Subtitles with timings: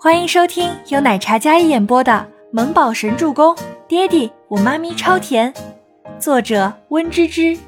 [0.00, 2.12] 欢迎收听由奶茶嘉一演播的
[2.52, 3.52] 《萌宝神助攻》，
[3.88, 5.52] 爹地我妈咪超甜，
[6.20, 7.58] 作者温芝芝。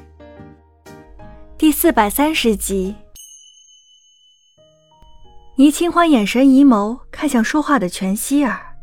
[1.57, 2.95] 第四百三十集。
[5.57, 8.77] 倪清欢眼神疑眸，看向说话的全希儿，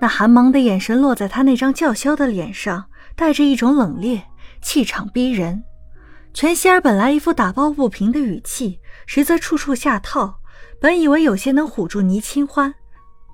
[0.00, 2.84] 那寒芒的眼神落在他那张叫嚣的脸上，
[3.16, 4.22] 带着一种冷冽，
[4.62, 5.64] 气场逼人。
[6.32, 10.38] 全希儿本来一副打抱不平的语气，实则处处下套。
[10.80, 12.72] 本以为有些能唬住倪清欢，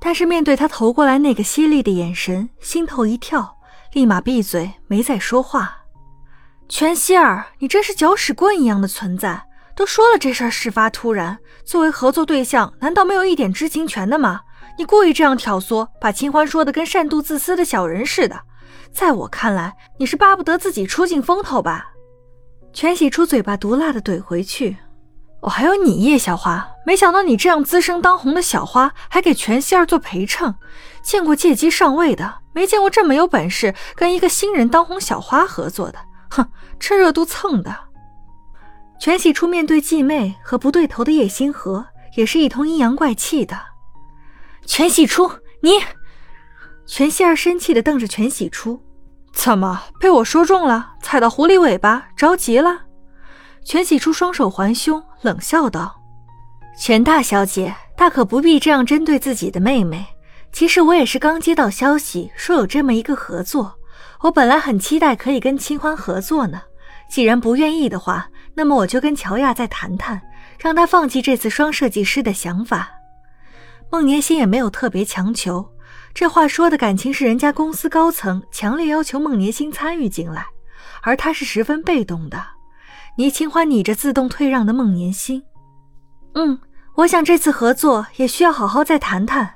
[0.01, 3.57] 但是面对他投过来那个犀利的眼神，心头一跳，
[3.93, 5.79] 立马闭嘴，没再说话。
[6.69, 9.45] 全希儿，你真是搅屎棍一样的存在！
[9.75, 14.41] 都说了这事儿事发突然，作为合作对象，难道没有一点知情权的吗？
[14.77, 18.41] 你故意这样挑唆，把清欢说的跟善妒自私的小人似的。
[18.93, 21.93] 在我看来，你是巴不得自己出尽风头吧？
[22.73, 24.77] 全喜初嘴巴毒辣的怼回去
[25.41, 30.55] ：“哦，还有你叶小花，没想到你这样资深当红的小花，还给全希儿做陪衬。
[31.03, 35.99] 见过借机上位的，没见过这么有本事跟一个新人当红小花合作的。
[36.31, 36.47] 哼，
[36.81, 37.75] 趁热度蹭的。”
[39.01, 41.87] 全喜初面对继妹和不对头的叶星河，
[42.17, 43.57] 也是一通阴阳怪气的。
[44.67, 45.31] 全喜初，
[45.63, 45.71] 你！
[46.85, 48.83] 全希儿生气的瞪着全喜初。
[49.33, 50.95] 怎么被我说中了？
[51.01, 52.88] 踩到狐狸尾巴，着急了？
[53.69, 55.95] 全喜初双手环胸，冷笑道
[56.81, 60.07] ：“全大小姐，大可不必这样针对自己的妹妹。
[60.51, 63.79] 其实我也是刚接到消息，说有这么一个合作。
[64.21, 66.63] 我本来很期待可以跟清欢合作呢。
[67.11, 70.23] 既然不愿意的话，那么我就跟乔亚再谈谈，
[70.59, 72.89] 让他放弃这次双设计师的想法。
[73.91, 75.75] 孟年心也没有特别强求。”
[76.15, 80.47] 这话说的感情是人家公司高层强烈要求孟年星参与进来，
[81.03, 82.43] 而他是十分被动的。
[83.19, 85.43] 倪清欢拟着自动退让的孟年星，
[86.37, 86.57] 嗯，
[86.95, 89.55] 我想这次合作也需要好好再谈谈。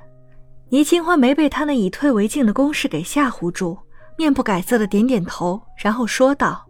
[0.67, 3.79] 倪清欢没被他那以退为进的攻势给吓唬住，
[4.17, 6.65] 面不改色的点点头，然后说道：“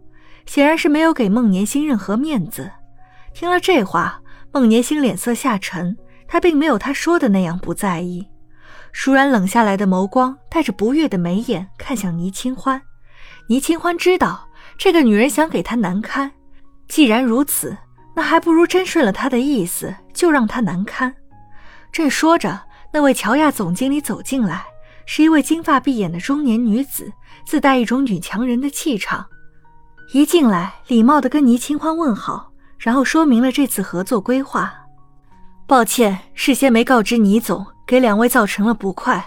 [0.46, 2.70] 显然是没有给孟年星任何面子。”
[3.34, 4.20] 听了这话，
[4.52, 5.96] 孟年星脸色下沉，
[6.28, 8.24] 他并没有他说的那样不在意。
[8.94, 12.80] 倏然冷下来的眸光，带着不悦的眉眼看向倪清欢。
[13.48, 16.30] 倪清欢知道这个女人想给他难堪，
[16.88, 17.76] 既然如此，
[18.14, 21.14] 那还不如真顺了他的意思，就让他难堪。
[21.92, 22.62] 正说着，
[22.92, 24.64] 那位乔亚总经理走进来，
[25.06, 27.12] 是一位金发碧眼的中年女子，
[27.46, 29.26] 自带一种女强人的气场。
[30.12, 34.72] 一进来，礼貌地跟倪清欢问好，然后说明了这次合作规划。
[35.66, 37.66] 抱歉，事先没告知倪总。
[37.86, 39.22] 给两位造成了不快，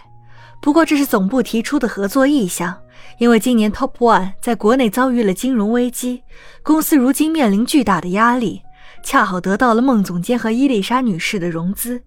[0.60, 2.76] 不过这是总部提出的合作意向。
[3.18, 6.24] 因为今年 Top One 在国内遭遇了金融危机，
[6.64, 8.62] 公司如今面临巨大的压力，
[9.04, 12.04] 恰好得到了孟总监和伊丽莎女士的融资。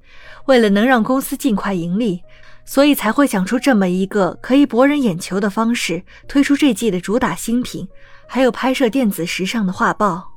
[0.46, 2.22] 为了能让公司尽快盈利，
[2.64, 7.88] 所以才会想出这么一个可以博人眼球的方式，推出这季的主打新品，
[8.26, 10.28] 还有拍摄电子时尚的画报。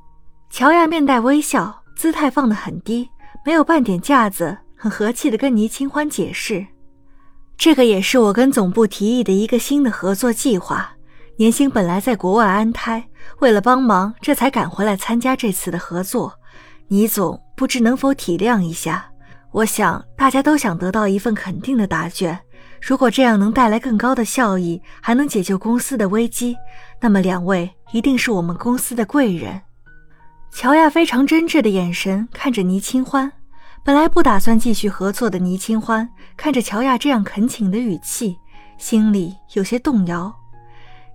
[0.50, 3.10] 乔亚面带微笑，姿态放得很低，
[3.46, 4.58] 没有半点架子。
[4.76, 6.68] 很和气的跟倪清欢解释，
[7.64, 10.94] 这个也是我跟总部提议的一个新的合作计划。
[11.38, 13.08] 年星本来在国外安胎，
[13.40, 16.34] 为了帮忙，这才赶回来参加这次的合作。
[16.90, 19.10] 倪总不知能否体谅一下？
[19.54, 22.38] 我想大家都想得到一份肯定的答卷。
[22.82, 26.58] 如果这样能带来更高的效益，还能解救公司的危机，
[27.00, 29.62] 那么两位一定是我们公司的贵人。
[30.52, 33.32] 乔亚非常真挚的眼神看着倪清欢。
[33.86, 38.38] 本来不打算继续合作的倪清欢，看着乔亚这样恳请的语气，
[38.78, 40.34] 心里有些动摇。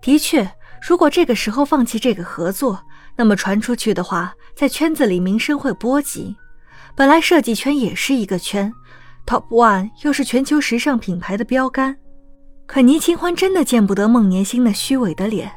[0.02, 0.46] 的确，
[0.86, 2.78] 如果这个时候放弃这个合作，
[3.16, 6.36] 那么传出去的话，在圈子里名声会波及。
[6.94, 8.70] 本来设计圈也是一个圈
[9.24, 11.96] ，Top One 又是全球时尚品牌的标杆。
[12.66, 15.50] 可倪清欢真的见不得孟年星那虚伪的脸。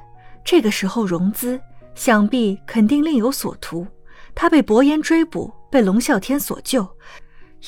[0.45, 1.59] 这个时候融资，
[1.93, 3.85] 想必肯定另有所图。
[4.33, 5.51] 他被薄言追捕。
[5.72, 6.88] 被龙啸天所救，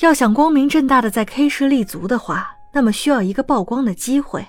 [0.00, 4.46] 要想光明正大的在 K 市立足的话，那么需要一个曝光的机会。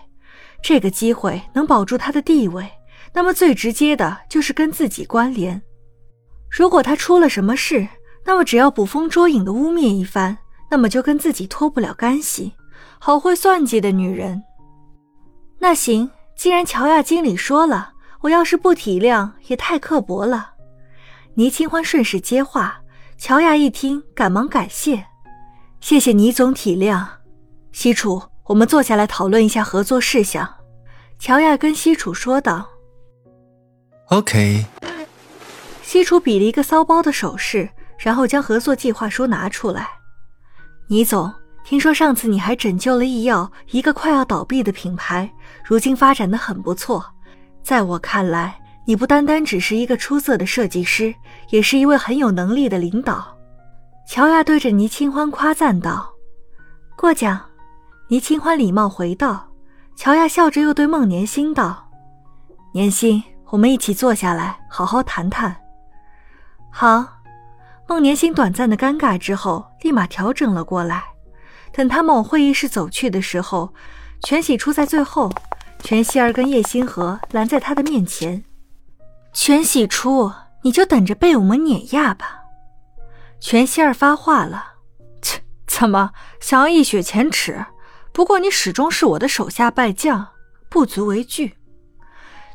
[0.62, 2.69] 这个机会能保住他的地位，
[3.13, 5.62] 那么最直接的就是跟自己关联。
[6.50, 7.88] 如果他出了什么事，
[8.25, 10.38] 那么只要捕风捉影的污蔑一番，
[10.69, 12.54] 那么就跟自己脱不了干系。
[13.00, 14.44] 好会算计的女人。
[15.60, 20.54] 那行，既然乔亚经理说了，我要是不体谅，也太刻薄了。
[21.36, 22.81] 倪清欢顺势接话。
[23.17, 25.06] 乔亚一听，赶忙感谢
[25.79, 27.06] ：“谢谢倪总体谅。”
[27.71, 30.47] 西楚，我们坐下来讨论一下合作事项。”
[31.17, 32.69] 乔亚跟西楚说道。
[34.09, 34.65] “OK。”
[35.81, 39.88] 西楚比了一个骚包的手势，然后将合作计划书拿出来。
[40.88, 41.33] “倪总，
[41.63, 45.31] 听说上次你还拯救了易药，一个快要倒闭的品牌，
[45.63, 47.03] 如今发展的很不错。
[47.63, 51.14] 在我看来，你不单单只是一个出色的设计师，
[51.50, 53.36] 也是一位很有能力的领导。
[54.08, 56.14] 乔亚对着倪清欢夸赞道
[56.96, 57.40] ：“过奖。”
[58.08, 59.50] 倪清欢礼貌回道。
[59.96, 61.90] 乔亚笑着又对孟年星道
[62.74, 65.56] ：“年星，我们一起坐下来，好好谈谈。”
[66.72, 67.08] 好。
[67.88, 71.04] 孟年星短暂的尴尬之后，立马调整了过来。
[71.72, 73.74] 等他们往会议室走去的时候，
[74.24, 75.32] 全喜初在最后，
[75.82, 78.44] 全希儿跟叶星河拦在他的面前。
[79.38, 80.32] 全喜初，
[80.64, 82.40] 你就等着被我们碾压吧！
[83.42, 84.76] 全希儿发话了
[85.22, 87.66] ：“切，怎么想要一雪前耻？
[88.14, 90.26] 不过你始终是我的手下败将，
[90.70, 91.58] 不足为惧。”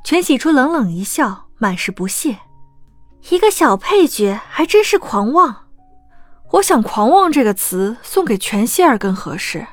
[0.03, 2.38] 全喜初冷冷一笑，满是不屑
[3.29, 5.67] ：“一个小配角，还真是狂妄。”
[6.53, 9.67] 我想“狂妄”这个词送给全希儿更合适。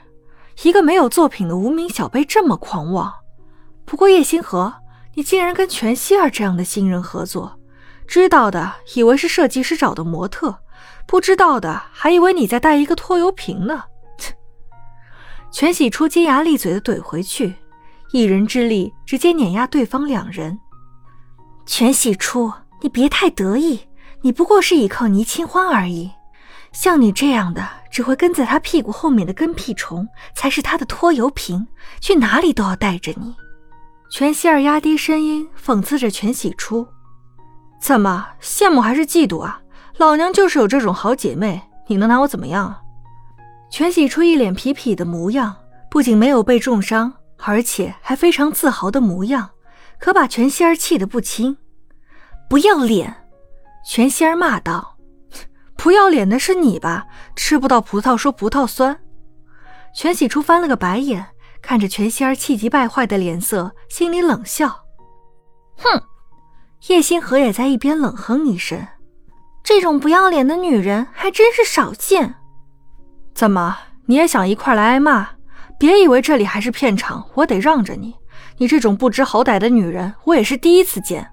[0.64, 3.14] 一个没有作品的无名小辈这么狂妄。
[3.86, 4.74] 不过叶星河，
[5.18, 7.60] 你竟然跟全希儿这样的新人合作，
[8.06, 10.60] 知道的以为是设计师找的模特，
[11.08, 13.86] 不知道的还以为你在带一个拖油瓶呢。
[15.52, 17.56] 全喜初尖牙利嘴的怼回去，
[18.12, 20.60] 一人之力直接碾压对方两人。
[21.66, 23.88] 全喜初，你别太得意，
[24.22, 26.12] 你不过是倚靠倪清欢而已。
[26.72, 31.66] 像你这样的只会跟在他屁股后面的跟屁虫，才是他的拖油瓶，
[32.00, 33.36] 去哪里都要带着你。
[34.10, 36.88] 全希儿压低声音讽刺着全喜初
[37.82, 39.62] ：“怎么羡慕还是嫉妒啊？
[39.98, 42.76] 老娘就是有这种好姐妹，你能拿我怎么样？”
[43.70, 45.56] 全喜初一脸痞痞的模样，
[45.90, 47.14] 不仅没有被重伤，
[47.44, 49.50] 而且还非常自豪的模样，
[50.00, 51.58] 可把全希儿气得不轻。
[52.50, 53.14] 不要脸！
[53.86, 54.98] 全希儿骂道。
[55.76, 57.06] 不要脸的是你吧？
[57.36, 58.98] 吃不到葡萄说葡萄酸。
[59.94, 61.26] 全喜初翻了个白眼，
[61.62, 64.86] 看着全希儿气急败坏的脸色，心里冷笑
[65.78, 66.02] ：“哼！”
[66.90, 68.88] 叶星河也在一边冷哼一声
[69.64, 72.36] ：“这种不要脸的女人还真是少见。”
[73.34, 75.30] 怎么，你也想一块来挨骂？
[75.80, 78.16] 别以为这里还是片场，我得让着你。
[78.58, 81.30] 你这种不知好歹的女人，我也是第一次见。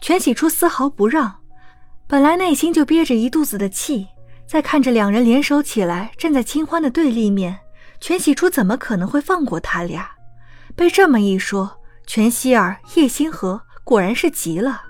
[0.00, 1.40] 全喜初丝毫不让。
[2.08, 4.08] 本来内心就憋着一肚子的气，
[4.46, 7.58] 再看着两人联手起来站在清欢的对立面，
[8.02, 10.10] 全喜初怎么可能会放过他俩？
[10.74, 14.82] 被这么一说，全希儿、叶星河果然是急了。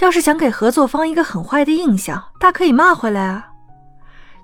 [0.00, 3.48] 要是想给合作方一个很坏的印象，大可以骂回来啊！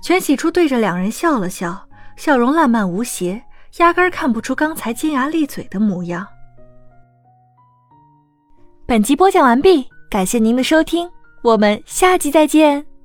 [0.03, 1.87] 全喜初对着两人笑了笑，
[2.17, 3.45] 笑容烂漫无邪，
[3.77, 6.27] 压根看不出刚才尖牙利嘴的模样。
[8.87, 11.11] 本集播讲完毕，感谢您的收听。
[11.43, 12.96] 我们下集再见。